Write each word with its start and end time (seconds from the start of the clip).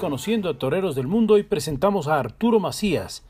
Conociendo 0.00 0.48
a 0.48 0.58
toreros 0.58 0.94
del 0.94 1.06
mundo, 1.06 1.36
y 1.36 1.42
presentamos 1.42 2.08
a 2.08 2.18
Arturo 2.18 2.58
Macías, 2.58 3.22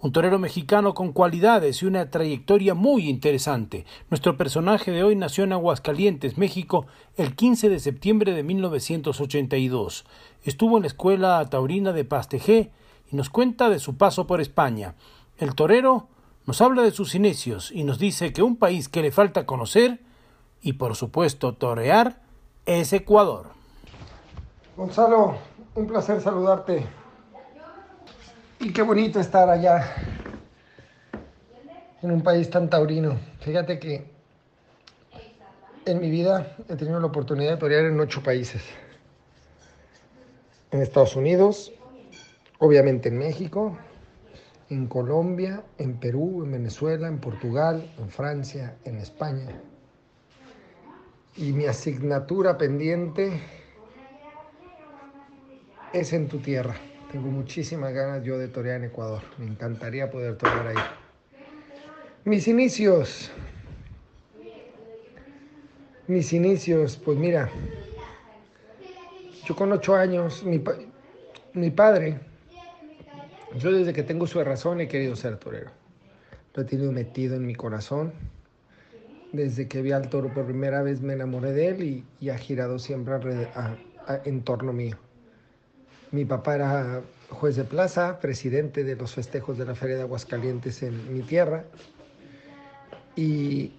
un 0.00 0.12
torero 0.12 0.38
mexicano 0.38 0.94
con 0.94 1.12
cualidades 1.12 1.82
y 1.82 1.86
una 1.86 2.08
trayectoria 2.08 2.74
muy 2.74 3.08
interesante. 3.08 3.84
Nuestro 4.08 4.36
personaje 4.36 4.92
de 4.92 5.02
hoy 5.02 5.16
nació 5.16 5.42
en 5.42 5.52
Aguascalientes, 5.52 6.38
México, 6.38 6.86
el 7.16 7.34
15 7.34 7.68
de 7.68 7.80
septiembre 7.80 8.32
de 8.32 8.44
1982. 8.44 10.04
Estuvo 10.44 10.76
en 10.76 10.82
la 10.82 10.86
escuela 10.86 11.44
taurina 11.50 11.92
de 11.92 12.04
Pastejé 12.04 12.70
y 13.10 13.16
nos 13.16 13.28
cuenta 13.28 13.68
de 13.68 13.80
su 13.80 13.96
paso 13.96 14.28
por 14.28 14.40
España. 14.40 14.94
El 15.36 15.56
torero 15.56 16.06
nos 16.46 16.60
habla 16.60 16.82
de 16.82 16.92
sus 16.92 17.16
inicios 17.16 17.72
y 17.72 17.82
nos 17.82 17.98
dice 17.98 18.32
que 18.32 18.44
un 18.44 18.54
país 18.54 18.88
que 18.88 19.02
le 19.02 19.10
falta 19.10 19.46
conocer 19.46 19.98
y 20.62 20.74
por 20.74 20.94
supuesto 20.94 21.54
torear 21.54 22.22
es 22.66 22.92
Ecuador. 22.92 23.46
Gonzalo, 24.76 25.38
un 25.74 25.86
placer 25.86 26.20
saludarte. 26.20 26.86
Y 28.60 28.72
qué 28.72 28.82
bonito 28.82 29.20
estar 29.20 29.48
allá 29.48 29.94
en 32.02 32.10
un 32.10 32.22
país 32.22 32.50
tan 32.50 32.68
taurino. 32.68 33.16
Fíjate 33.40 33.78
que 33.78 34.10
en 35.84 36.00
mi 36.00 36.10
vida 36.10 36.56
he 36.68 36.76
tenido 36.76 37.00
la 37.00 37.06
oportunidad 37.06 37.52
de 37.52 37.56
torear 37.56 37.84
en 37.84 37.98
ocho 38.00 38.22
países. 38.22 38.62
En 40.70 40.82
Estados 40.82 41.16
Unidos, 41.16 41.72
obviamente 42.58 43.08
en 43.08 43.18
México, 43.18 43.78
en 44.70 44.86
Colombia, 44.86 45.62
en 45.78 45.98
Perú, 45.98 46.42
en 46.44 46.52
Venezuela, 46.52 47.08
en 47.08 47.18
Portugal, 47.18 47.90
en 47.98 48.10
Francia, 48.10 48.76
en 48.84 48.98
España. 48.98 49.48
Y 51.36 51.52
mi 51.52 51.66
asignatura 51.66 52.58
pendiente 52.58 53.40
es 55.92 56.12
en 56.12 56.28
tu 56.28 56.38
tierra. 56.38 56.76
Tengo 57.12 57.28
muchísimas 57.28 57.92
ganas 57.92 58.22
yo 58.22 58.38
de 58.38 58.48
torear 58.48 58.76
en 58.76 58.84
Ecuador. 58.84 59.22
Me 59.38 59.46
encantaría 59.46 60.10
poder 60.10 60.36
torear 60.36 60.66
ahí. 60.68 60.76
Mis 62.24 62.46
inicios. 62.48 63.30
Mis 66.06 66.32
inicios, 66.32 66.96
pues 66.96 67.18
mira, 67.18 67.50
yo 69.44 69.54
con 69.54 69.72
ocho 69.72 69.94
años, 69.94 70.42
mi, 70.42 70.62
mi 71.52 71.70
padre, 71.70 72.18
yo 73.56 73.72
desde 73.72 73.92
que 73.92 74.02
tengo 74.02 74.26
su 74.26 74.42
razón 74.42 74.80
he 74.80 74.88
querido 74.88 75.16
ser 75.16 75.36
torero. 75.36 75.70
Lo 76.54 76.62
he 76.62 76.64
tenido 76.64 76.92
metido 76.92 77.36
en 77.36 77.46
mi 77.46 77.54
corazón. 77.54 78.12
Desde 79.32 79.68
que 79.68 79.82
vi 79.82 79.92
al 79.92 80.08
toro 80.08 80.32
por 80.32 80.46
primera 80.46 80.82
vez 80.82 81.02
me 81.02 81.12
enamoré 81.12 81.52
de 81.52 81.68
él 81.68 82.04
y, 82.20 82.30
ha 82.30 82.38
girado 82.38 82.78
siempre 82.78 83.18
en 84.24 84.42
torno 84.42 84.72
mío. 84.72 84.96
Mi 86.10 86.24
papá 86.24 86.54
era 86.54 87.02
juez 87.28 87.56
de 87.56 87.64
plaza, 87.64 88.18
presidente 88.18 88.82
de 88.82 88.96
los 88.96 89.14
festejos 89.14 89.58
de 89.58 89.66
la 89.66 89.74
Feria 89.74 89.96
de 89.96 90.02
Aguascalientes 90.02 90.82
en 90.82 91.12
mi 91.12 91.20
tierra 91.20 91.64
y, 93.14 93.72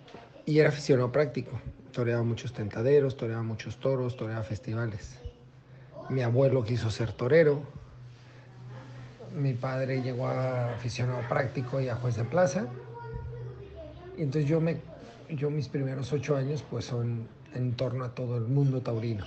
era 0.46 0.70
aficionado 0.70 1.12
práctico. 1.12 1.60
Toreaba 1.92 2.24
muchos 2.24 2.54
tentaderos, 2.54 3.18
toreaba 3.18 3.44
muchos 3.44 3.78
toros, 3.78 4.18
toreaba 4.18 4.44
festivales. 4.44 5.16
Mi 6.10 6.22
abuelo 6.22 6.64
quiso 6.64 6.92
ser 6.92 7.14
torero. 7.14 7.62
Mi 9.36 9.54
padre 9.54 10.02
llegó 10.02 10.28
a 10.28 10.74
aficionado 10.74 11.22
práctico 11.30 11.80
y 11.80 11.90
a 11.90 11.96
juez 11.96 12.16
de 12.16 12.26
plaza. 12.26 12.68
Y 14.18 14.24
entonces 14.24 14.50
yo, 14.50 14.60
me, 14.60 14.78
yo 15.30 15.50
mis 15.50 15.68
primeros 15.68 16.12
ocho 16.14 16.36
años 16.36 16.64
pues 16.70 16.86
son 16.86 17.28
en 17.54 17.74
torno 17.74 18.04
a 18.06 18.14
todo 18.14 18.38
el 18.38 18.46
mundo 18.46 18.82
taurino. 18.82 19.26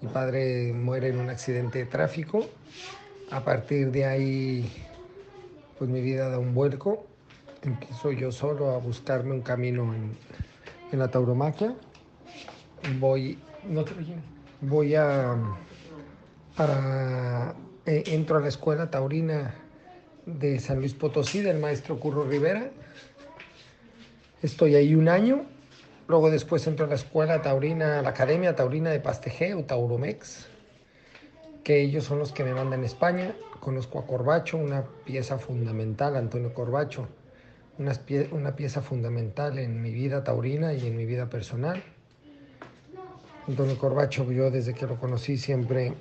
Mi 0.00 0.08
padre 0.08 0.72
muere 0.72 1.08
en 1.08 1.20
un 1.20 1.30
accidente 1.30 1.78
de 1.78 1.86
tráfico. 1.86 2.46
A 3.30 3.44
partir 3.44 3.90
de 3.90 4.04
ahí, 4.04 4.72
pues 5.78 5.88
mi 5.90 6.00
vida 6.00 6.28
da 6.28 6.38
un 6.38 6.54
vuelco. 6.54 7.06
Empiezo 7.62 8.12
yo 8.12 8.30
solo 8.30 8.70
a 8.70 8.78
buscarme 8.78 9.32
un 9.32 9.40
camino 9.40 9.94
en, 9.94 10.98
la 10.98 11.08
tauromaquia. 11.08 11.74
Voy, 13.00 13.38
voy 14.60 14.94
a, 14.94 15.36
para, 16.56 17.54
eh, 17.86 18.04
entro 18.06 18.36
a 18.36 18.40
la 18.40 18.48
escuela 18.48 18.90
taurina 18.90 19.54
de 20.26 20.60
San 20.60 20.78
Luis 20.78 20.94
Potosí 20.94 21.40
del 21.40 21.58
maestro 21.58 21.98
Curro 21.98 22.24
Rivera. 22.24 22.70
Estoy 24.42 24.74
ahí 24.76 24.94
un 24.94 25.08
año 25.08 25.46
Luego 26.06 26.30
después 26.30 26.66
entro 26.66 26.84
a 26.84 26.88
la 26.90 26.96
escuela 26.96 27.40
taurina, 27.40 28.02
la 28.02 28.10
Academia 28.10 28.54
Taurina 28.54 28.90
de 28.90 29.00
Pasteje 29.00 29.54
o 29.54 29.64
Tauromex, 29.64 30.46
que 31.62 31.80
ellos 31.80 32.04
son 32.04 32.18
los 32.18 32.30
que 32.30 32.44
me 32.44 32.52
mandan 32.52 32.82
a 32.82 32.86
España. 32.86 33.34
Conozco 33.58 33.98
a 33.98 34.06
Corbacho, 34.06 34.58
una 34.58 34.84
pieza 35.06 35.38
fundamental, 35.38 36.16
Antonio 36.16 36.52
Corbacho, 36.52 37.08
una, 37.78 37.98
una 38.32 38.54
pieza 38.54 38.82
fundamental 38.82 39.58
en 39.58 39.80
mi 39.80 39.92
vida 39.92 40.22
taurina 40.22 40.74
y 40.74 40.86
en 40.86 40.94
mi 40.94 41.06
vida 41.06 41.30
personal. 41.30 41.82
Antonio 43.48 43.78
Corbacho, 43.78 44.30
yo 44.30 44.50
desde 44.50 44.74
que 44.74 44.86
lo 44.86 45.00
conocí 45.00 45.38
siempre, 45.38 45.94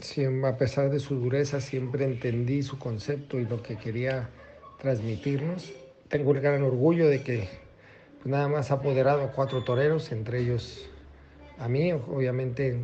siempre, 0.00 0.48
a 0.48 0.56
pesar 0.56 0.90
de 0.90 1.00
su 1.00 1.16
dureza, 1.16 1.60
siempre 1.60 2.04
entendí 2.04 2.62
su 2.62 2.78
concepto 2.78 3.40
y 3.40 3.44
lo 3.44 3.60
que 3.60 3.76
quería 3.76 4.30
transmitirnos. 4.78 5.72
Tengo 6.08 6.32
el 6.32 6.40
gran 6.40 6.62
orgullo 6.62 7.08
de 7.08 7.24
que 7.24 7.65
nada 8.26 8.48
más 8.48 8.70
ha 8.70 8.74
apoderado 8.74 9.22
a 9.22 9.32
cuatro 9.32 9.62
toreros, 9.62 10.10
entre 10.12 10.40
ellos 10.40 10.88
a 11.58 11.68
mí, 11.68 11.92
obviamente, 11.92 12.78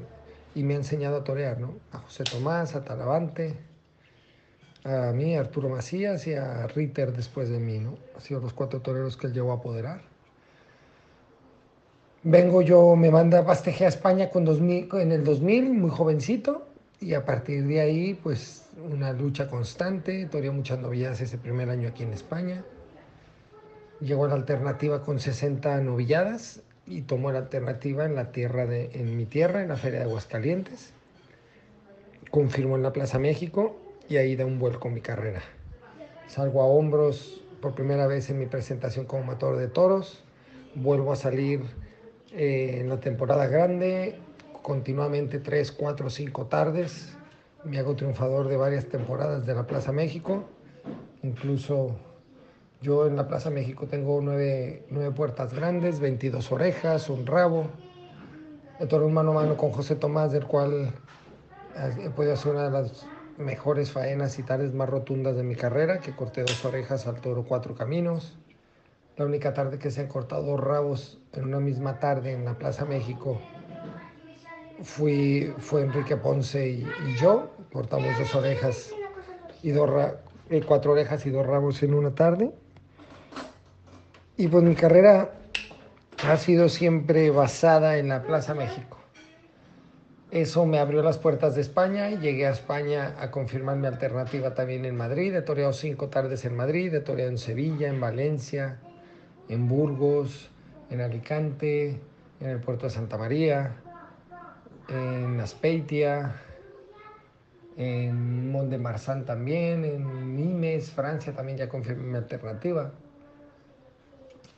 y 0.55 0.63
me 0.63 0.75
ha 0.75 0.77
enseñado 0.79 1.17
a 1.17 1.25
torear, 1.25 1.59
¿no? 1.59 1.75
A 1.93 1.99
José 1.99 2.25
Tomás, 2.25 2.75
a 2.75 2.85
Talavante, 2.85 3.55
a 4.85 5.13
mí, 5.13 5.37
a 5.37 5.41
Arturo 5.41 5.69
Macías 5.69 6.27
y 6.27 6.35
a 6.35 6.67
Ritter 6.69 7.13
después 7.13 7.49
de 7.49 7.59
mí, 7.59 7.79
¿no? 7.79 7.97
Han 8.15 8.21
sido 8.21 8.41
los 8.41 8.53
cuatro 8.53 8.81
toreros 8.81 9.17
que 9.17 9.27
él 9.27 9.33
llevó 9.33 9.53
a 9.53 9.57
apoderar. 9.57 10.03
Vengo 12.25 12.63
yo, 12.63 12.95
me 12.95 13.11
manda 13.11 13.41
a 13.41 13.45
Pasteje 13.45 13.85
a 13.85 13.89
España 13.89 14.31
con 14.31 14.45
2000, 14.45 14.89
en 14.95 15.13
el 15.13 15.25
2000, 15.25 15.71
muy 15.73 15.91
jovencito, 15.91 16.69
y 17.01 17.15
a 17.15 17.25
partir 17.25 17.67
de 17.67 17.81
ahí, 17.81 18.15
pues 18.15 18.67
una 18.93 19.13
lucha 19.13 19.49
constante, 19.49 20.27
toreé 20.27 20.53
muchas 20.53 20.79
novillas 20.79 21.21
ese 21.21 21.37
primer 21.37 21.69
año 21.69 21.89
aquí 21.89 22.05
en 22.05 22.13
España 22.13 22.63
llegó 24.03 24.27
la 24.27 24.35
alternativa 24.35 25.03
con 25.03 25.21
60 25.21 25.81
novilladas 25.81 26.61
y 26.87 27.03
tomó 27.03 27.31
la 27.31 27.39
alternativa 27.39 28.05
en 28.05 28.15
la 28.15 28.33
tierra 28.33 28.67
de, 28.67 28.91
en 28.95 29.17
mi 29.17 29.27
tierra, 29.27 29.63
en 29.63 29.69
la 29.69 29.77
Feria 29.77 30.01
de 30.01 30.07
Aguascalientes. 30.07 30.93
Confirmó 32.31 32.77
en 32.77 32.83
la 32.83 32.93
Plaza 32.93 33.19
México 33.19 33.77
y 34.09 34.17
ahí 34.17 34.37
da 34.37 34.45
un 34.45 34.59
vuelco 34.59 34.91
mi 34.91 35.01
carrera. 35.01 35.43
Salgo 36.27 36.63
a 36.63 36.67
hombros 36.67 37.45
por 37.61 37.75
primera 37.75 38.07
vez 38.07 38.29
en 38.31 38.39
mi 38.39 38.47
presentación 38.47 39.07
como 39.07 39.25
matador 39.25 39.59
de 39.59 39.69
toros. 39.69 40.25
Vuelvo 40.75 41.13
a 41.13 41.17
salir 41.17 41.61
eh, 42.33 42.79
en 42.81 42.89
la 42.89 42.99
temporada 42.99 43.47
grande, 43.47 44.19
continuamente 44.63 45.39
tres, 45.39 45.71
cuatro, 45.71 46.11
cinco 46.11 46.47
tardes. 46.47 47.17
Me 47.65 47.79
hago 47.79 47.95
triunfador 47.95 48.49
de 48.49 48.57
varias 48.57 48.87
temporadas 48.87 49.47
de 49.47 49.55
la 49.55 49.67
Plaza 49.67 49.93
México. 49.93 50.45
Incluso 51.23 51.97
yo 52.83 53.07
en 53.07 53.15
la 53.17 53.29
Plaza 53.29 53.49
México 53.49 53.87
tengo 53.87 54.21
nueve, 54.21 54.85
puertas 55.15 55.55
grandes, 55.55 56.01
22 56.01 56.51
orejas, 56.51 57.09
un 57.09 57.25
rabo. 57.27 57.69
He 58.81 58.87
toro 58.87 59.07
un 59.07 59.15
mano 59.15 59.31
a 59.31 59.35
mano 59.35 59.57
con 59.57 59.71
José 59.71 59.95
Tomás, 59.95 60.33
del 60.33 60.45
cual 60.47 60.93
he 61.77 62.11
podido 62.11 62.35
hacer 62.35 62.53
una 62.53 62.65
de 62.65 62.71
las 62.71 63.07
mejores 63.39 63.93
faenas 63.93 64.39
y 64.39 64.43
tales 64.43 64.75
más 64.75 64.89
rotundas 64.89 65.37
de 65.37 65.45
mi 65.45 65.55
carrera, 65.55 66.01
que 66.01 66.13
corté 66.13 66.43
dos 66.43 66.65
orejas 66.65 67.07
al 67.07 67.21
toro 67.21 67.45
cuatro 67.45 67.75
caminos. 67.77 68.37
La 69.17 69.27
única 69.27 69.55
tarde 69.55 69.79
que 69.79 69.91
se 69.91 70.01
han 70.01 70.09
cortado 70.09 70.43
dos 70.43 70.61
rabos 70.61 71.21
en 71.35 71.45
una 71.45 71.61
misma 71.61 72.01
tarde 72.01 72.33
en 72.33 72.45
la 72.45 72.55
Plaza 72.55 72.85
México 72.85 73.39
fui, 74.83 75.55
fue 75.59 75.83
Enrique 75.83 76.17
Ponce 76.17 76.69
y, 76.69 76.87
yo. 77.21 77.49
Cortamos 77.73 78.19
dos 78.19 78.35
orejas 78.35 78.91
y 79.63 79.71
dos 79.71 79.89
cuatro 80.67 80.93
orejas 80.93 81.25
y 81.27 81.31
dos 81.31 81.47
rabos 81.47 81.83
en 81.83 81.95
una 81.95 82.15
tarde. 82.15 82.53
Y 84.37 84.49
pues 84.49 84.65
mi 84.65 84.75
carrera 84.75 85.31
ha 86.27 86.37
sido 86.37 86.69
siempre 86.69 87.31
basada 87.31 87.99
en 87.99 88.09
la 88.09 88.23
Plaza 88.23 88.55
México. 88.55 88.99
Eso 90.31 90.65
me 90.65 90.79
abrió 90.79 91.03
las 91.03 91.19
puertas 91.19 91.55
de 91.55 91.61
España 91.61 92.11
y 92.11 92.17
llegué 92.17 92.47
a 92.47 92.53
España 92.53 93.15
a 93.19 93.31
confirmar 93.31 93.77
mi 93.77 93.87
alternativa 93.87 94.55
también 94.55 94.87
en 94.87 94.97
Madrid. 94.97 95.35
He 95.35 95.43
toreado 95.43 95.75
cinco 95.75 96.09
tardes 96.09 96.47
en 96.47 96.57
Madrid, 96.57 96.95
he 96.95 97.01
toreado 97.01 97.31
en 97.31 97.37
Sevilla, 97.37 97.89
en 97.89 98.01
Valencia, 98.01 98.79
en 99.49 99.69
Burgos, 99.69 100.51
en 100.89 101.03
Alicante, 101.03 102.01
en 102.41 102.49
el 102.49 102.61
puerto 102.61 102.87
de 102.87 102.91
Santa 102.91 103.19
María, 103.19 103.77
en 104.89 105.39
Aspeitia, 105.39 106.35
en 107.77 108.51
Mont 108.51 108.71
de 108.71 108.79
Marsan 108.79 109.27
también, 109.27 109.85
en 109.85 110.35
Nimes, 110.35 110.91
Francia 110.91 111.35
también 111.35 111.59
ya 111.59 111.69
confirmé 111.69 112.05
mi 112.05 112.17
alternativa. 112.17 112.91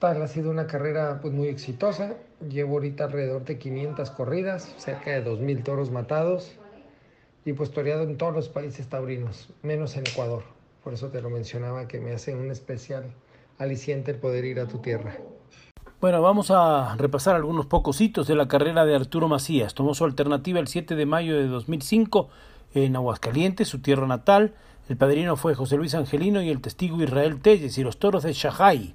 Tal 0.05 0.21
ha 0.21 0.29
sido 0.29 0.51
una 0.51 0.67
carrera 0.67 1.21
pues, 1.23 1.33
muy 1.33 1.49
exitosa. 1.49 2.13
Llevo 2.47 2.75
ahorita 2.75 3.05
alrededor 3.05 3.47
de 3.47 3.59
500 3.59 4.11
corridas, 4.11 4.75
cerca 4.77 5.13
de 5.13 5.25
2.000 5.25 5.63
toros 5.63 5.91
matados 5.91 6.53
y 7.47 7.55
pues 7.55 7.71
toreado 7.71 8.03
en 8.03 8.19
todos 8.19 8.35
los 8.35 8.51
países 8.51 8.87
taurinos, 8.87 9.49
menos 9.63 9.97
en 9.97 10.07
Ecuador. 10.07 10.43
Por 10.83 10.93
eso 10.93 11.09
te 11.09 11.23
lo 11.23 11.31
mencionaba 11.31 11.89
que 11.89 12.01
me 12.01 12.13
hace 12.13 12.35
un 12.35 12.51
especial 12.51 13.15
aliciente 13.57 14.11
el 14.11 14.19
poder 14.19 14.45
ir 14.45 14.61
a 14.61 14.69
tu 14.69 14.77
tierra. 14.77 15.17
Bueno, 16.03 16.21
vamos 16.21 16.51
a 16.51 16.97
repasar 16.99 17.35
algunos 17.35 17.65
pocos 17.65 17.99
hitos 18.03 18.27
de 18.27 18.35
la 18.35 18.47
carrera 18.47 18.85
de 18.85 18.95
Arturo 18.95 19.27
Macías. 19.27 19.73
Tomó 19.73 19.95
su 19.95 20.05
alternativa 20.05 20.61
el 20.61 20.69
7 20.69 20.97
de 20.97 21.07
mayo 21.07 21.35
de 21.35 21.47
2005 21.47 22.29
en 22.75 22.95
Aguascalientes, 22.95 23.69
su 23.69 23.79
tierra 23.79 24.07
natal. 24.07 24.53
El 24.87 24.99
padrino 24.99 25.37
fue 25.37 25.55
José 25.55 25.79
Luis 25.79 25.95
Angelino 25.95 26.43
y 26.43 26.51
el 26.51 26.61
testigo 26.61 27.03
Israel 27.03 27.41
Telles 27.41 27.79
y 27.79 27.83
los 27.83 27.97
toros 27.97 28.25
de 28.25 28.35
Shahai. 28.35 28.95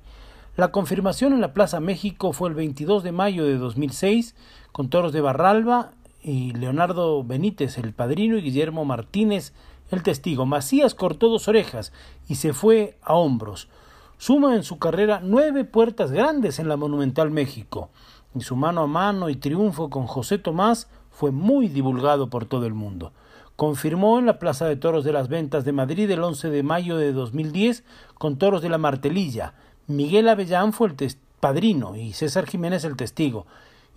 La 0.59 0.73
confirmación 0.73 1.31
en 1.31 1.39
la 1.39 1.53
Plaza 1.53 1.79
México 1.79 2.33
fue 2.33 2.49
el 2.49 2.55
22 2.55 3.01
de 3.01 3.13
mayo 3.13 3.45
de 3.45 3.57
2006 3.57 4.35
con 4.73 4.89
toros 4.89 5.13
de 5.13 5.21
Barralba 5.21 5.91
y 6.21 6.51
Leonardo 6.51 7.23
Benítez, 7.23 7.77
el 7.77 7.93
padrino, 7.93 8.37
y 8.37 8.41
Guillermo 8.41 8.83
Martínez, 8.83 9.53
el 9.89 10.03
testigo. 10.03 10.45
Macías 10.45 10.95
cortó 10.95 11.29
dos 11.29 11.47
orejas 11.47 11.93
y 12.27 12.35
se 12.35 12.51
fue 12.51 12.97
a 13.01 13.13
hombros. 13.13 13.69
Suma 14.17 14.53
en 14.53 14.63
su 14.63 14.79
carrera 14.79 15.21
nueve 15.23 15.63
puertas 15.63 16.11
grandes 16.11 16.59
en 16.59 16.67
la 16.67 16.75
Monumental 16.75 17.31
México, 17.31 17.89
y 18.35 18.41
su 18.41 18.57
mano 18.57 18.81
a 18.81 18.87
mano 18.87 19.29
y 19.29 19.37
triunfo 19.37 19.89
con 19.89 20.07
José 20.07 20.39
Tomás 20.39 20.89
fue 21.09 21.31
muy 21.31 21.69
divulgado 21.69 22.29
por 22.29 22.43
todo 22.43 22.65
el 22.65 22.73
mundo. 22.73 23.13
Confirmó 23.55 24.19
en 24.19 24.25
la 24.25 24.39
Plaza 24.39 24.65
de 24.65 24.75
Toros 24.75 25.05
de 25.05 25.13
las 25.13 25.29
Ventas 25.29 25.63
de 25.63 25.71
Madrid 25.71 26.11
el 26.11 26.21
11 26.21 26.49
de 26.49 26.63
mayo 26.63 26.97
de 26.97 27.13
2010 27.13 27.85
con 28.17 28.37
toros 28.37 28.61
de 28.61 28.67
la 28.67 28.77
Martelilla. 28.77 29.53
Miguel 29.89 30.29
Avellán 30.29 30.71
fue 30.71 30.89
el 30.89 31.15
padrino 31.39 31.95
y 31.95 32.13
César 32.13 32.45
Jiménez 32.45 32.83
el 32.83 32.95
testigo, 32.95 33.47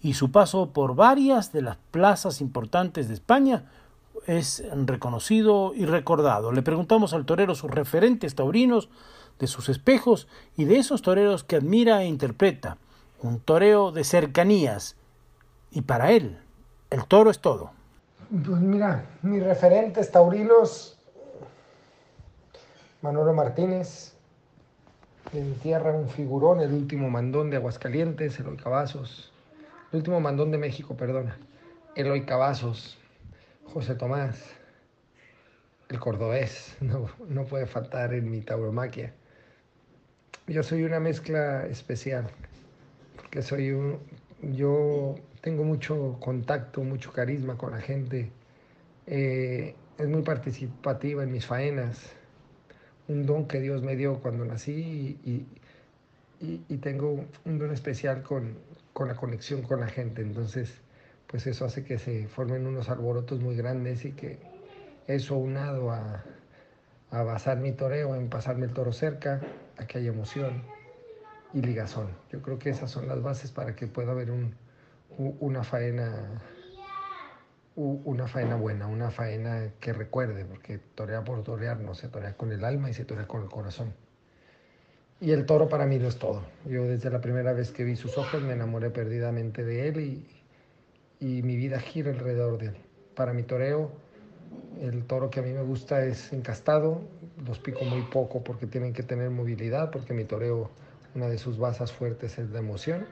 y 0.00 0.14
su 0.14 0.32
paso 0.32 0.70
por 0.70 0.94
varias 0.94 1.52
de 1.52 1.60
las 1.60 1.76
plazas 1.90 2.40
importantes 2.40 3.08
de 3.08 3.14
España 3.14 3.66
es 4.26 4.64
reconocido 4.86 5.74
y 5.74 5.84
recordado. 5.84 6.50
Le 6.50 6.62
preguntamos 6.62 7.12
al 7.12 7.26
torero 7.26 7.54
sus 7.54 7.70
referentes 7.70 8.34
taurinos 8.34 8.88
de 9.38 9.46
sus 9.46 9.68
espejos 9.68 10.28
y 10.56 10.64
de 10.64 10.78
esos 10.78 11.02
toreros 11.02 11.44
que 11.44 11.56
admira 11.56 12.02
e 12.02 12.06
interpreta. 12.06 12.78
Un 13.20 13.38
toreo 13.40 13.92
de 13.92 14.04
cercanías. 14.04 14.96
Y 15.70 15.82
para 15.82 16.12
él, 16.12 16.38
el 16.88 17.04
toro 17.04 17.30
es 17.30 17.40
todo. 17.40 17.70
Pues 18.30 18.60
mira, 18.62 19.04
mis 19.20 19.42
referentes 19.42 20.10
taurinos, 20.10 20.98
Manolo 23.02 23.34
Martínez, 23.34 24.14
en 25.32 25.54
tierra 25.54 25.92
un 25.92 26.10
figurón, 26.10 26.60
el 26.60 26.72
último 26.72 27.08
mandón 27.08 27.50
de 27.50 27.56
Aguascalientes, 27.56 28.38
Eloy 28.38 28.56
Cavazos, 28.56 29.32
el 29.90 29.98
último 29.98 30.20
mandón 30.20 30.50
de 30.50 30.58
México, 30.58 30.96
perdona, 30.96 31.38
Eloy 31.96 32.24
Cavazos, 32.26 32.98
José 33.64 33.94
Tomás, 33.94 34.42
el 35.88 35.98
cordobés, 35.98 36.76
no, 36.80 37.08
no 37.28 37.44
puede 37.44 37.66
faltar 37.66 38.12
en 38.12 38.30
mi 38.30 38.40
tauromaquia. 38.40 39.12
Yo 40.48 40.62
soy 40.62 40.84
una 40.84 41.00
mezcla 41.00 41.66
especial, 41.66 42.28
porque 43.16 43.42
soy 43.42 43.70
un, 43.70 44.00
yo 44.42 45.14
tengo 45.40 45.64
mucho 45.64 46.18
contacto, 46.20 46.82
mucho 46.82 47.12
carisma 47.12 47.56
con 47.56 47.70
la 47.70 47.80
gente, 47.80 48.30
eh, 49.06 49.74
es 49.98 50.08
muy 50.08 50.22
participativa 50.22 51.22
en 51.22 51.32
mis 51.32 51.46
faenas, 51.46 52.12
un 53.12 53.26
don 53.26 53.46
que 53.46 53.60
Dios 53.60 53.82
me 53.82 53.96
dio 53.96 54.20
cuando 54.20 54.44
nací 54.44 55.18
y, 55.24 55.46
y, 56.40 56.76
tengo 56.78 57.24
un 57.44 57.58
don 57.58 57.72
especial 57.72 58.22
con, 58.22 58.58
con, 58.92 59.06
la 59.06 59.14
conexión 59.14 59.62
con 59.62 59.78
la 59.80 59.86
gente, 59.86 60.22
entonces 60.22 60.80
pues 61.28 61.46
eso 61.46 61.64
hace 61.64 61.84
que 61.84 61.98
se 61.98 62.26
formen 62.26 62.66
unos 62.66 62.88
alborotos 62.88 63.40
muy 63.40 63.54
grandes 63.54 64.04
y 64.04 64.12
que 64.12 64.38
eso 65.06 65.36
unado 65.36 65.92
a, 65.92 66.24
a 67.10 67.22
basar 67.22 67.58
mi 67.58 67.72
toreo 67.72 68.16
en 68.16 68.28
pasarme 68.28 68.66
el 68.66 68.72
toro 68.72 68.92
cerca, 68.92 69.40
a 69.76 69.86
que 69.86 69.98
haya 69.98 70.10
emoción 70.10 70.62
y 71.54 71.60
ligazón. 71.60 72.08
Yo 72.30 72.42
creo 72.42 72.58
que 72.58 72.70
esas 72.70 72.90
son 72.90 73.06
las 73.06 73.22
bases 73.22 73.50
para 73.52 73.76
que 73.76 73.86
pueda 73.86 74.12
haber 74.12 74.30
un, 74.30 74.54
una 75.18 75.62
faena 75.62 76.42
una 77.76 78.26
faena 78.26 78.56
buena, 78.56 78.86
una 78.86 79.10
faena 79.10 79.72
que 79.80 79.92
recuerde, 79.92 80.44
porque 80.44 80.78
torear 80.94 81.24
por 81.24 81.42
torear 81.42 81.80
no 81.80 81.94
se 81.94 82.08
torea 82.08 82.36
con 82.36 82.52
el 82.52 82.64
alma 82.64 82.90
y 82.90 82.94
se 82.94 83.04
torea 83.04 83.26
con 83.26 83.42
el 83.42 83.48
corazón. 83.48 83.94
Y 85.20 85.30
el 85.30 85.46
toro 85.46 85.68
para 85.68 85.86
mí 85.86 85.98
lo 85.98 86.08
es 86.08 86.18
todo. 86.18 86.42
Yo 86.66 86.84
desde 86.84 87.08
la 87.10 87.20
primera 87.20 87.52
vez 87.52 87.70
que 87.70 87.84
vi 87.84 87.96
sus 87.96 88.18
ojos 88.18 88.42
me 88.42 88.52
enamoré 88.52 88.90
perdidamente 88.90 89.64
de 89.64 89.88
él 89.88 90.00
y, 90.00 90.26
y 91.20 91.42
mi 91.42 91.56
vida 91.56 91.78
gira 91.78 92.10
alrededor 92.10 92.58
de 92.58 92.66
él. 92.66 92.76
Para 93.14 93.32
mi 93.32 93.44
toreo, 93.44 93.92
el 94.80 95.04
toro 95.04 95.30
que 95.30 95.40
a 95.40 95.42
mí 95.42 95.52
me 95.52 95.62
gusta 95.62 96.04
es 96.04 96.32
encastado, 96.32 97.02
los 97.46 97.58
pico 97.58 97.84
muy 97.84 98.02
poco 98.02 98.42
porque 98.42 98.66
tienen 98.66 98.92
que 98.92 99.02
tener 99.02 99.30
movilidad, 99.30 99.90
porque 99.90 100.12
mi 100.12 100.24
toreo, 100.24 100.70
una 101.14 101.28
de 101.28 101.38
sus 101.38 101.58
basas 101.58 101.92
fuertes 101.92 102.38
es 102.38 102.50
la 102.50 102.58
emoción 102.58 103.06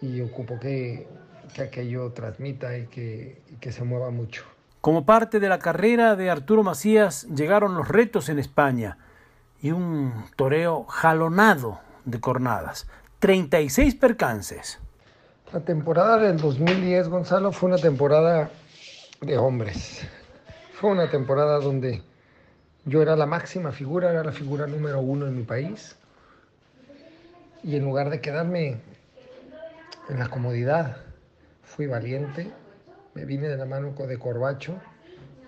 y 0.00 0.20
ocupo 0.20 0.58
que, 0.58 1.06
que 1.54 1.62
aquello 1.62 2.10
transmita 2.12 2.76
y 2.76 2.86
que, 2.86 3.42
y 3.50 3.56
que 3.56 3.72
se 3.72 3.84
mueva 3.84 4.10
mucho. 4.10 4.44
Como 4.80 5.06
parte 5.06 5.38
de 5.38 5.48
la 5.48 5.58
carrera 5.58 6.16
de 6.16 6.30
Arturo 6.30 6.62
Macías 6.62 7.26
llegaron 7.28 7.76
los 7.76 7.88
retos 7.88 8.28
en 8.28 8.38
España 8.38 8.98
y 9.60 9.70
un 9.70 10.12
toreo 10.34 10.84
jalonado 10.84 11.78
de 12.04 12.20
cornadas, 12.20 12.88
36 13.20 13.94
percances. 13.94 14.80
La 15.52 15.60
temporada 15.60 16.18
del 16.18 16.38
2010, 16.38 17.08
Gonzalo, 17.08 17.52
fue 17.52 17.68
una 17.68 17.78
temporada 17.78 18.50
de 19.20 19.38
hombres. 19.38 20.04
Fue 20.74 20.90
una 20.90 21.08
temporada 21.08 21.60
donde 21.60 22.02
yo 22.84 23.02
era 23.02 23.14
la 23.14 23.26
máxima 23.26 23.70
figura, 23.70 24.10
era 24.10 24.24
la 24.24 24.32
figura 24.32 24.66
número 24.66 25.00
uno 25.00 25.26
en 25.28 25.36
mi 25.36 25.44
país. 25.44 25.94
Y 27.62 27.76
en 27.76 27.84
lugar 27.84 28.10
de 28.10 28.20
quedarme 28.20 28.80
en 30.08 30.18
la 30.18 30.28
comodidad, 30.28 30.96
fui 31.62 31.86
valiente, 31.86 32.50
me 33.14 33.24
vine 33.24 33.48
de 33.48 33.56
la 33.56 33.64
mano 33.64 33.92
de 33.92 34.18
Corbacho, 34.18 34.80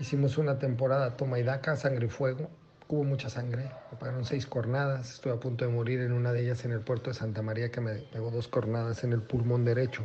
hicimos 0.00 0.38
una 0.38 0.58
temporada 0.58 1.16
toma 1.16 1.38
y 1.38 1.42
daca, 1.42 1.76
sangre 1.76 2.06
y 2.06 2.10
fuego, 2.10 2.50
hubo 2.88 3.04
mucha 3.04 3.28
sangre, 3.28 3.70
me 3.90 3.98
pagaron 3.98 4.24
seis 4.24 4.46
cornadas, 4.46 5.14
estuve 5.14 5.32
a 5.34 5.40
punto 5.40 5.64
de 5.64 5.72
morir 5.72 6.00
en 6.00 6.12
una 6.12 6.32
de 6.32 6.42
ellas 6.42 6.64
en 6.64 6.72
el 6.72 6.80
puerto 6.80 7.10
de 7.10 7.14
Santa 7.14 7.42
María 7.42 7.70
que 7.70 7.80
me 7.80 7.94
pegó 7.94 8.30
dos 8.30 8.48
cornadas 8.48 9.04
en 9.04 9.12
el 9.12 9.22
pulmón 9.22 9.64
derecho. 9.64 10.02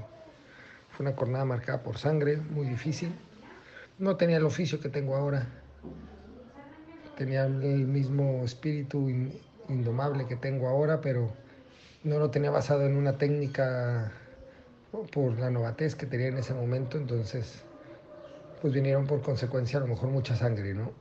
Fue 0.90 1.06
una 1.06 1.16
cornada 1.16 1.46
marcada 1.46 1.84
por 1.84 1.98
sangre, 1.98 2.38
muy 2.38 2.68
difícil, 2.68 3.14
no 4.00 4.16
tenía 4.16 4.38
el 4.38 4.46
oficio 4.46 4.80
que 4.80 4.90
tengo 4.90 5.16
ahora. 5.16 5.46
Tenía 7.18 7.46
el 7.46 7.86
mismo 7.86 8.44
espíritu 8.46 9.10
indomable 9.68 10.26
que 10.26 10.38
tengo 10.38 10.70
ahora, 10.70 11.02
pero 11.02 11.34
no 12.04 12.18
lo 12.18 12.32
tenía 12.32 12.50
basado 12.50 12.86
en 12.86 12.96
una 12.96 13.18
técnica 13.18 14.14
por 14.92 15.40
la 15.40 15.50
novatez 15.50 15.96
que 15.96 16.06
tenía 16.06 16.28
en 16.28 16.38
ese 16.38 16.54
momento, 16.54 16.98
entonces 16.98 17.64
pues 18.62 18.74
vinieron 18.74 19.08
por 19.08 19.22
consecuencia 19.22 19.78
a 19.78 19.82
lo 19.82 19.88
mejor 19.88 20.10
mucha 20.10 20.36
sangre, 20.36 20.74
¿no? 20.74 20.92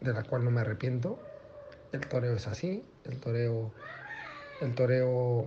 De 0.00 0.12
la 0.12 0.22
cual 0.22 0.44
no 0.44 0.50
me 0.50 0.60
arrepiento. 0.60 1.18
El 1.92 2.00
toreo 2.00 2.34
es 2.34 2.46
así, 2.46 2.84
el 3.04 3.18
toreo, 3.18 3.72
el 4.60 4.74
toreo 4.74 5.46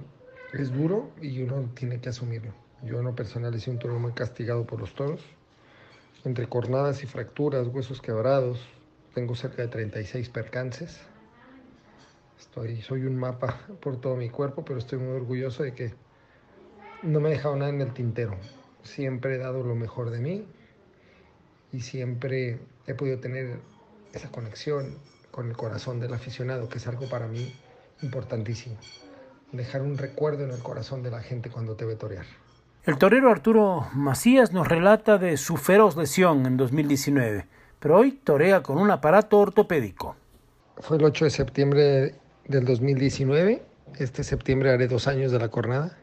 es 0.54 0.74
duro 0.74 1.10
y 1.22 1.42
uno 1.42 1.70
tiene 1.74 2.00
que 2.00 2.10
asumirlo. 2.10 2.54
Yo 2.84 3.00
en 3.00 3.06
lo 3.06 3.16
personal 3.16 3.54
he 3.54 3.60
sido 3.60 3.74
un 3.74 3.80
toreo 3.80 4.00
muy 4.00 4.12
castigado 4.12 4.66
por 4.66 4.80
los 4.82 4.94
toros 4.94 5.22
entre 6.26 6.48
cornadas 6.48 7.04
y 7.04 7.08
fracturas, 7.08 7.68
huesos 7.68 8.02
quebrados, 8.02 8.66
tengo 9.14 9.36
cerca 9.36 9.62
de 9.62 9.68
36 9.68 10.30
percances. 10.30 11.02
Estoy, 12.40 12.82
soy 12.82 13.06
un 13.06 13.18
mapa 13.18 13.68
por 13.82 14.00
todo 14.00 14.16
mi 14.16 14.30
cuerpo, 14.30 14.64
pero 14.64 14.80
estoy 14.80 15.00
muy 15.00 15.16
orgulloso 15.16 15.64
de 15.64 15.74
que 15.74 15.94
no 17.04 17.20
me 17.20 17.30
he 17.30 17.32
dejado 17.34 17.56
nada 17.56 17.70
en 17.70 17.82
el 17.82 17.94
tintero. 17.94 18.36
Siempre 18.84 19.36
he 19.36 19.38
dado 19.38 19.64
lo 19.64 19.76
mejor 19.76 20.10
de 20.10 20.20
mí 20.20 20.46
y 21.72 21.82
siempre 21.82 22.60
he 22.88 22.94
podido 22.94 23.20
tener 23.20 23.60
esa 24.14 24.30
conexión 24.30 24.98
con 25.32 25.50
el 25.50 25.58
corazón 25.58 26.00
del 26.00 26.14
aficionado, 26.14 26.70
que 26.70 26.78
es 26.78 26.88
algo 26.88 27.10
para 27.10 27.28
mí 27.28 27.54
importantísimo. 28.02 28.78
Dejar 29.52 29.82
un 29.82 29.98
recuerdo 29.98 30.44
en 30.44 30.52
el 30.52 30.60
corazón 30.60 31.04
de 31.04 31.12
la 31.12 31.22
gente 31.22 31.50
cuando 31.50 31.76
te 31.76 31.86
ve 31.86 31.96
torear. 31.96 32.26
El 32.86 32.98
torero 32.98 33.32
Arturo 33.32 33.88
Macías 33.94 34.52
nos 34.52 34.68
relata 34.68 35.18
de 35.18 35.38
su 35.38 35.58
feroz 35.58 35.96
lesión 35.96 36.46
en 36.46 36.58
2019, 36.58 37.48
pero 37.80 37.98
hoy 37.98 38.12
torea 38.12 38.62
con 38.62 38.78
un 38.78 38.92
aparato 38.92 39.40
ortopédico. 39.40 40.16
Fue 40.78 40.98
el 40.98 41.04
8 41.06 41.26
de 41.26 41.32
septiembre 41.32 42.16
del 42.48 42.66
2019. 42.66 43.64
Este 44.00 44.24
septiembre 44.24 44.72
haré 44.72 44.88
dos 44.88 45.08
años 45.08 45.32
de 45.32 45.40
la 45.40 45.48
cornada. 45.48 45.98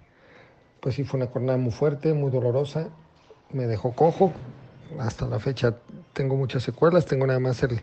Pues 0.80 0.94
sí, 0.94 1.04
fue 1.04 1.18
una 1.18 1.30
cornada 1.30 1.58
muy 1.58 1.72
fuerte, 1.72 2.14
muy 2.14 2.30
dolorosa. 2.30 2.88
Me 3.52 3.66
dejó 3.66 3.92
cojo. 3.92 4.32
Hasta 4.98 5.26
la 5.26 5.38
fecha 5.38 5.76
tengo 6.12 6.36
muchas 6.36 6.62
secuelas. 6.62 7.06
Tengo 7.06 7.26
nada 7.26 7.38
más 7.38 7.62
el 7.62 7.80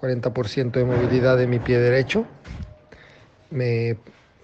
40% 0.00 0.72
de 0.72 0.84
movilidad 0.84 1.36
de 1.36 1.46
mi 1.46 1.58
pie 1.58 1.78
derecho. 1.78 2.24
Me, 3.50 3.96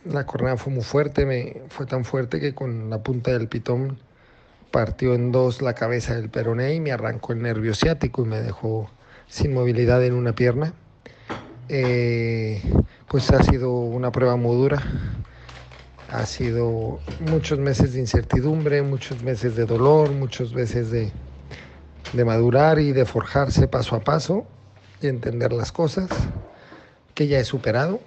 la 0.05 0.27
cornada 0.27 0.57
fue 0.57 0.73
muy 0.73 0.83
fuerte, 0.83 1.27
me, 1.27 1.63
fue 1.69 1.87
tan 1.87 2.05
fuerte 2.05 2.41
que 2.41 2.55
con 2.55 2.91
la 2.91 3.03
punta 3.03 3.33
del 3.33 3.49
pitón 3.49 3.99
partió 4.71 5.15
en 5.15 5.33
dos 5.33 5.61
la 5.63 5.75
cabeza 5.75 6.15
del 6.15 6.31
peroné 6.31 6.75
y 6.75 6.81
me 6.81 6.93
arrancó 6.93 7.33
el 7.35 7.43
nervio 7.43 7.75
ciático 7.75 8.23
y 8.23 8.29
me 8.29 8.41
dejó 8.41 8.91
sin 9.29 9.55
movilidad 9.55 10.05
en 10.05 10.15
una 10.15 10.35
pierna. 10.35 10.73
Eh, 11.69 12.61
pues 13.09 13.31
ha 13.31 13.43
sido 13.43 13.73
una 13.73 14.11
prueba 14.11 14.37
muy 14.37 14.57
dura. 14.57 14.83
Ha 16.13 16.27
sido 16.27 17.01
muchos 17.21 17.59
meses 17.59 17.95
de 17.95 18.01
incertidumbre, 18.01 18.83
muchos 18.83 19.23
meses 19.23 19.57
de 19.57 19.65
dolor, 19.65 20.13
muchos 20.13 20.53
meses 20.53 20.91
de, 20.91 21.11
de 22.13 22.25
madurar 22.27 22.79
y 22.79 22.93
de 22.93 23.07
forjarse 23.07 23.67
paso 23.67 23.97
a 23.97 24.01
paso 24.01 24.47
y 25.01 25.07
entender 25.07 25.55
las 25.55 25.73
cosas 25.73 26.11
que 27.15 27.29
ya 27.29 27.39
he 27.39 27.45
superado. 27.45 28.01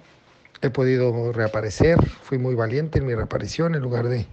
He 0.62 0.70
podido 0.70 1.32
reaparecer, 1.32 1.98
fui 2.22 2.38
muy 2.38 2.54
valiente 2.54 3.00
en 3.00 3.06
mi 3.06 3.14
reaparición, 3.16 3.74
en 3.74 3.82
lugar 3.82 4.06
de 4.06 4.24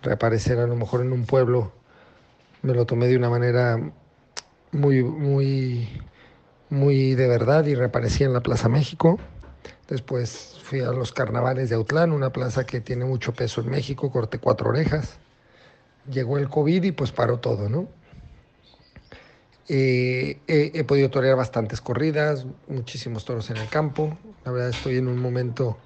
reaparecer 0.00 0.58
a 0.58 0.66
lo 0.66 0.74
mejor 0.74 1.02
en 1.02 1.12
un 1.12 1.26
pueblo, 1.26 1.70
me 2.62 2.72
lo 2.72 2.86
tomé 2.86 3.08
de 3.08 3.16
una 3.18 3.28
manera 3.28 3.78
muy, 4.72 5.04
muy, 5.04 5.86
muy 6.70 7.14
de 7.14 7.28
verdad 7.28 7.66
y 7.66 7.74
reaparecí 7.74 8.24
en 8.24 8.32
la 8.32 8.40
Plaza 8.40 8.70
México. 8.70 9.20
Después 9.88 10.58
fui 10.62 10.80
a 10.80 10.90
los 10.90 11.12
carnavales 11.12 11.68
de 11.68 11.74
Autlán, 11.74 12.12
una 12.12 12.30
plaza 12.30 12.64
que 12.64 12.80
tiene 12.80 13.04
mucho 13.04 13.34
peso 13.34 13.60
en 13.60 13.70
México, 13.70 14.10
corté 14.10 14.38
cuatro 14.38 14.70
orejas. 14.70 15.18
Llegó 16.10 16.38
el 16.38 16.48
COVID 16.48 16.82
y 16.82 16.92
pues 16.92 17.12
paró 17.12 17.38
todo, 17.38 17.68
¿no? 17.68 17.88
Eh, 19.68 20.38
he, 20.46 20.84
podido 20.84 21.10
torear 21.10 21.36
bastantes 21.36 21.80
corridas, 21.80 22.46
muchísimos 22.68 23.24
toros 23.24 23.50
en 23.50 23.58
el 23.58 23.68
campo. 23.68 24.16
La 24.44 24.52
verdad 24.52 24.70
estoy 24.70 24.96
en 24.96 25.08
un 25.08 25.18
momento 25.18 25.78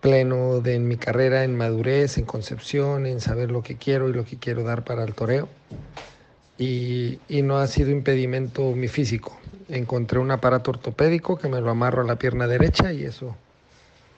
pleno 0.00 0.60
de 0.60 0.74
en 0.74 0.88
mi 0.88 0.96
carrera, 0.96 1.44
en 1.44 1.56
madurez, 1.56 2.18
en 2.18 2.24
concepción, 2.24 3.06
en 3.06 3.20
saber 3.20 3.50
lo 3.50 3.62
que 3.62 3.76
quiero 3.76 4.08
y 4.08 4.12
lo 4.12 4.24
que 4.24 4.38
quiero 4.38 4.62
dar 4.62 4.84
para 4.84 5.04
el 5.04 5.14
toreo. 5.14 5.48
Y, 6.58 7.18
y 7.28 7.42
no 7.42 7.58
ha 7.58 7.66
sido 7.66 7.90
impedimento 7.90 8.72
mi 8.72 8.88
físico 8.88 9.36
encontré 9.68 10.18
un 10.18 10.30
aparato 10.30 10.70
ortopédico 10.70 11.38
que 11.38 11.48
me 11.48 11.60
lo 11.60 11.70
amarro 11.70 12.02
a 12.02 12.06
la 12.06 12.16
pierna 12.16 12.46
derecha 12.46 12.92
y 12.92 13.04
eso, 13.04 13.36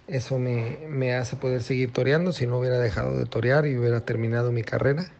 eso 0.06 0.38
me, 0.38 0.78
me 0.88 1.14
hace 1.14 1.36
poder 1.36 1.62
seguir 1.62 1.92
toreando 1.92 2.32
si 2.32 2.46
no 2.46 2.58
hubiera 2.58 2.78
dejado 2.78 3.16
de 3.16 3.26
torear 3.26 3.66
y 3.66 3.76
hubiera 3.76 4.00
terminado 4.00 4.52
mi 4.52 4.62
carrera. 4.62 5.10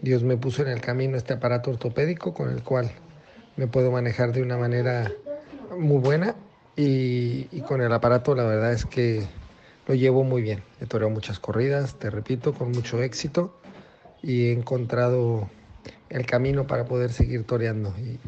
Dios 0.00 0.22
me 0.22 0.36
puso 0.36 0.62
en 0.62 0.68
el 0.68 0.80
camino 0.80 1.16
este 1.16 1.34
aparato 1.34 1.70
ortopédico 1.70 2.34
con 2.34 2.50
el 2.50 2.62
cual 2.62 2.90
me 3.56 3.66
puedo 3.66 3.90
manejar 3.90 4.32
de 4.32 4.42
una 4.42 4.56
manera 4.56 5.10
muy 5.78 5.98
buena 5.98 6.34
y, 6.76 7.48
y, 7.50 7.60
con 7.60 7.80
el 7.80 7.92
aparato 7.92 8.34
la 8.34 8.44
verdad 8.44 8.72
es 8.72 8.84
que 8.84 9.24
lo 9.86 9.94
llevo 9.94 10.24
muy 10.24 10.42
bien. 10.42 10.62
He 10.80 10.86
toreado 10.86 11.12
muchas 11.12 11.38
corridas, 11.38 11.94
te 11.98 12.10
repito, 12.10 12.52
con 12.52 12.72
mucho 12.72 13.02
éxito 13.02 13.56
y 14.22 14.46
he 14.46 14.52
encontrado 14.52 15.48
el 16.08 16.26
camino 16.26 16.66
para 16.66 16.84
poder 16.84 17.12
seguir 17.12 17.44
toreando. 17.44 17.94
Y, 17.98 18.18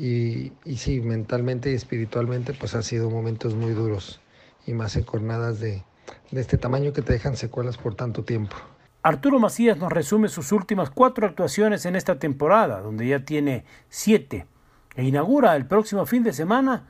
y, 0.00 0.76
sí, 0.76 1.00
mentalmente 1.00 1.70
y 1.70 1.74
espiritualmente 1.74 2.54
pues 2.54 2.74
ha 2.74 2.82
sido 2.82 3.10
momentos 3.10 3.54
muy 3.54 3.72
duros 3.72 4.20
y 4.66 4.72
más 4.72 4.96
en 4.96 5.04
jornadas 5.04 5.60
de, 5.60 5.82
de 6.30 6.40
este 6.40 6.56
tamaño 6.56 6.92
que 6.92 7.02
te 7.02 7.12
dejan 7.12 7.36
secuelas 7.36 7.76
por 7.76 7.94
tanto 7.94 8.24
tiempo. 8.24 8.56
Arturo 9.02 9.38
Macías 9.38 9.76
nos 9.78 9.92
resume 9.92 10.28
sus 10.28 10.52
últimas 10.52 10.90
cuatro 10.90 11.26
actuaciones 11.26 11.84
en 11.86 11.96
esta 11.96 12.18
temporada, 12.18 12.80
donde 12.80 13.06
ya 13.06 13.24
tiene 13.24 13.64
siete, 13.88 14.46
e 14.94 15.04
inaugura 15.04 15.56
el 15.56 15.66
próximo 15.66 16.06
fin 16.06 16.22
de 16.22 16.32
semana 16.32 16.84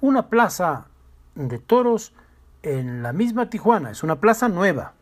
una 0.00 0.28
plaza 0.28 0.88
de 1.34 1.58
toros 1.58 2.12
en 2.62 3.02
la 3.02 3.12
misma 3.12 3.50
Tijuana, 3.50 3.90
es 3.90 4.02
una 4.02 4.20
plaza 4.20 4.48
nueva. 4.48 4.94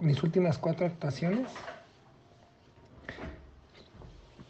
Mis 0.00 0.22
últimas 0.22 0.58
cuatro 0.58 0.86
actuaciones 0.86 1.48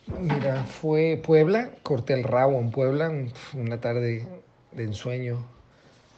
Mira, 0.09 0.65
fue 0.65 1.21
Puebla, 1.21 1.71
corté 1.83 2.15
el 2.15 2.23
rabo 2.23 2.61
en 2.61 2.71
Puebla, 2.71 3.13
una 3.55 3.81
tarde 3.81 4.25
de 4.71 4.85
ensueño, 4.85 5.45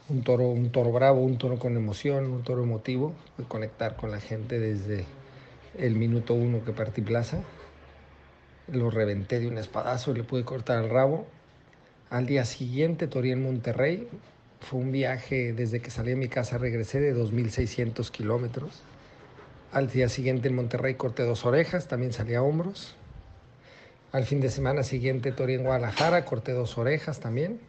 un 0.09 0.21
toro, 0.21 0.47
un 0.47 0.71
toro 0.71 0.91
bravo, 0.91 1.21
un 1.21 1.39
toro 1.39 1.57
con 1.57 1.75
emoción, 1.75 2.25
un 2.25 2.43
toro 2.43 2.63
emotivo, 2.63 3.13
de 3.39 3.45
conectar 3.45 3.95
con 3.95 4.11
la 4.11 4.19
gente 4.19 4.59
desde 4.59 5.05
el 5.75 5.95
minuto 5.95 6.35
uno 6.35 6.63
que 6.63 6.71
partí 6.71 7.01
plaza. 7.01 7.41
Lo 8.71 8.91
reventé 8.91 9.39
de 9.39 9.47
un 9.47 9.57
espadazo 9.57 10.11
y 10.11 10.17
le 10.17 10.23
pude 10.23 10.43
cortar 10.45 10.83
el 10.83 10.91
rabo. 10.91 11.25
Al 12.11 12.27
día 12.27 12.45
siguiente 12.45 13.07
torí 13.07 13.31
en 13.31 13.41
Monterrey. 13.41 14.07
Fue 14.61 14.79
un 14.79 14.91
viaje 14.91 15.51
desde 15.51 15.81
que 15.81 15.89
salí 15.89 16.11
de 16.11 16.15
mi 16.15 16.27
casa, 16.27 16.59
regresé 16.59 16.99
de 16.99 17.15
2.600 17.15 18.11
kilómetros. 18.11 18.83
Al 19.71 19.89
día 19.89 20.09
siguiente 20.09 20.47
en 20.47 20.55
Monterrey 20.55 20.93
corté 20.93 21.23
dos 21.23 21.43
orejas, 21.43 21.87
también 21.87 22.13
salí 22.13 22.35
a 22.35 22.43
hombros. 22.43 22.95
Al 24.11 24.25
fin 24.25 24.41
de 24.41 24.49
semana 24.49 24.81
siguiente 24.81 25.31
torí 25.31 25.53
en 25.53 25.63
Guadalajara, 25.63 26.25
corté 26.25 26.53
dos 26.53 26.79
orejas 26.79 27.19
también. 27.19 27.59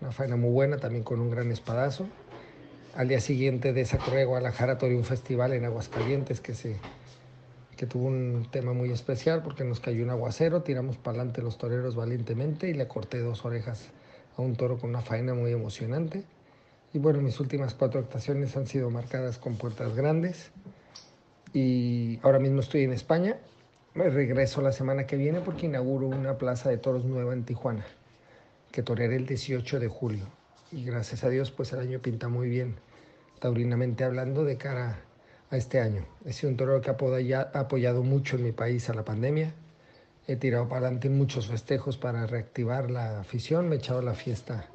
Una 0.00 0.12
faena 0.12 0.36
muy 0.36 0.50
buena, 0.50 0.76
también 0.76 1.02
con 1.02 1.18
un 1.18 1.28
gran 1.28 1.50
espadazo. 1.50 2.06
Al 2.94 3.08
día 3.08 3.20
siguiente 3.20 3.72
de 3.72 3.80
esa 3.80 3.98
corrida 3.98 4.20
de 4.20 4.24
Guadalajara 4.26 4.78
torí 4.78 4.94
un 4.94 5.02
festival 5.02 5.54
en 5.54 5.64
Aguascalientes 5.64 6.40
que, 6.40 6.54
se, 6.54 6.76
que 7.76 7.84
tuvo 7.84 8.06
un 8.06 8.46
tema 8.48 8.74
muy 8.74 8.92
especial 8.92 9.42
porque 9.42 9.64
nos 9.64 9.80
cayó 9.80 10.04
un 10.04 10.10
aguacero, 10.10 10.62
tiramos 10.62 10.98
para 10.98 11.16
adelante 11.16 11.42
los 11.42 11.58
toreros 11.58 11.96
valientemente 11.96 12.68
y 12.68 12.72
le 12.72 12.86
corté 12.86 13.18
dos 13.18 13.44
orejas 13.44 13.88
a 14.36 14.42
un 14.42 14.54
toro 14.54 14.78
con 14.78 14.90
una 14.90 15.00
faena 15.00 15.34
muy 15.34 15.50
emocionante. 15.50 16.22
Y 16.92 17.00
bueno, 17.00 17.20
mis 17.20 17.40
últimas 17.40 17.74
cuatro 17.74 17.98
actuaciones 17.98 18.56
han 18.56 18.68
sido 18.68 18.88
marcadas 18.90 19.38
con 19.38 19.56
puertas 19.56 19.96
grandes. 19.96 20.52
Y 21.52 22.20
ahora 22.22 22.38
mismo 22.38 22.60
estoy 22.60 22.84
en 22.84 22.92
España 22.92 23.36
me 23.96 24.10
regreso 24.10 24.60
la 24.60 24.72
semana 24.72 25.06
que 25.06 25.16
viene 25.16 25.40
porque 25.40 25.64
inauguro 25.64 26.06
una 26.06 26.36
plaza 26.36 26.68
de 26.68 26.76
toros 26.76 27.06
nueva 27.06 27.32
en 27.32 27.44
Tijuana, 27.44 27.86
que 28.70 28.82
torearé 28.82 29.16
el 29.16 29.26
18 29.26 29.80
de 29.80 29.88
julio. 29.88 30.26
Y 30.70 30.84
gracias 30.84 31.24
a 31.24 31.30
Dios, 31.30 31.50
pues 31.50 31.72
el 31.72 31.80
año 31.80 31.98
pinta 32.00 32.28
muy 32.28 32.50
bien, 32.50 32.76
taurinamente 33.38 34.04
hablando, 34.04 34.44
de 34.44 34.58
cara 34.58 34.98
a 35.50 35.56
este 35.56 35.80
año. 35.80 36.04
He 36.26 36.34
sido 36.34 36.50
un 36.50 36.58
torero 36.58 36.82
que 36.82 36.90
ha 36.90 37.40
apoyado 37.58 38.02
mucho 38.02 38.36
en 38.36 38.44
mi 38.44 38.52
país 38.52 38.90
a 38.90 38.94
la 38.94 39.02
pandemia. 39.02 39.54
He 40.26 40.36
tirado 40.36 40.68
para 40.68 40.80
adelante 40.80 41.08
muchos 41.08 41.46
festejos 41.46 41.96
para 41.96 42.26
reactivar 42.26 42.90
la 42.90 43.20
afición. 43.20 43.66
Me 43.66 43.76
he 43.76 43.78
echado 43.78 44.02
la 44.02 44.12
fiesta 44.12 44.68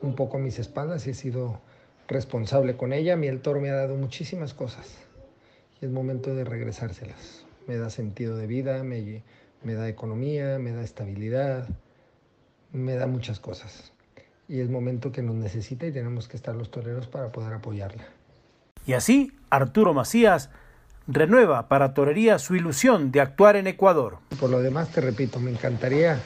un 0.00 0.14
poco 0.14 0.38
a 0.38 0.40
mis 0.40 0.58
espaldas 0.58 1.06
y 1.06 1.10
he 1.10 1.14
sido 1.14 1.60
responsable 2.08 2.78
con 2.78 2.94
ella. 2.94 3.12
A 3.12 3.16
mí 3.16 3.26
el 3.26 3.42
toro 3.42 3.60
me 3.60 3.68
ha 3.68 3.74
dado 3.74 3.96
muchísimas 3.96 4.54
cosas 4.54 4.86
y 5.82 5.84
es 5.84 5.90
momento 5.90 6.34
de 6.34 6.44
regresárselas 6.44 7.44
me 7.66 7.76
da 7.76 7.90
sentido 7.90 8.36
de 8.36 8.46
vida, 8.46 8.82
me, 8.82 9.22
me 9.62 9.74
da 9.74 9.88
economía, 9.88 10.58
me 10.58 10.72
da 10.72 10.82
estabilidad, 10.82 11.68
me 12.72 12.94
da 12.94 13.06
muchas 13.06 13.40
cosas. 13.40 13.92
Y 14.48 14.60
es 14.60 14.68
momento 14.68 15.10
que 15.10 15.22
nos 15.22 15.36
necesita 15.36 15.86
y 15.86 15.92
tenemos 15.92 16.28
que 16.28 16.36
estar 16.36 16.54
los 16.54 16.70
toreros 16.70 17.06
para 17.06 17.32
poder 17.32 17.54
apoyarla. 17.54 18.04
Y 18.86 18.92
así, 18.92 19.32
Arturo 19.48 19.94
Macías 19.94 20.50
renueva 21.06 21.68
para 21.68 21.94
Torería 21.94 22.38
su 22.38 22.54
ilusión 22.54 23.10
de 23.10 23.20
actuar 23.20 23.56
en 23.56 23.66
Ecuador. 23.66 24.18
Por 24.38 24.50
lo 24.50 24.60
demás, 24.60 24.90
te 24.90 25.00
repito, 25.00 25.40
me 25.40 25.50
encantaría 25.50 26.20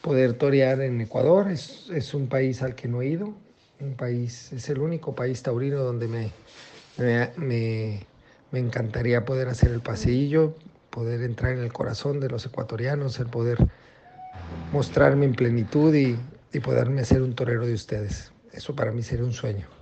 poder 0.00 0.34
torear 0.34 0.80
en 0.80 1.00
Ecuador. 1.00 1.50
Es, 1.50 1.88
es 1.90 2.14
un 2.14 2.28
país 2.28 2.62
al 2.62 2.74
que 2.74 2.88
no 2.88 3.02
he 3.02 3.08
ido. 3.08 3.34
Un 3.78 3.94
país, 3.94 4.52
es 4.52 4.68
el 4.68 4.80
único 4.80 5.14
país 5.14 5.42
taurino 5.42 5.78
donde 5.78 6.08
me, 6.08 6.30
me, 6.98 7.30
me 7.36 8.06
encantaría 8.58 9.24
poder 9.24 9.48
hacer 9.48 9.70
el 9.70 9.80
pasillo, 9.80 10.56
poder 10.90 11.22
entrar 11.22 11.52
en 11.52 11.60
el 11.60 11.72
corazón 11.72 12.20
de 12.20 12.28
los 12.28 12.44
ecuatorianos, 12.46 13.18
el 13.20 13.26
poder 13.26 13.58
mostrarme 14.72 15.26
en 15.26 15.34
plenitud 15.34 15.94
y, 15.94 16.18
y 16.52 16.60
poderme 16.60 17.02
hacer 17.02 17.22
un 17.22 17.34
torero 17.34 17.66
de 17.66 17.74
ustedes. 17.74 18.32
Eso 18.52 18.74
para 18.74 18.90
mí 18.90 19.02
sería 19.02 19.24
un 19.24 19.32
sueño. 19.32 19.79